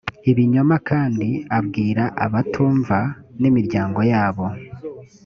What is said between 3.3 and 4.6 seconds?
n imiryango yabo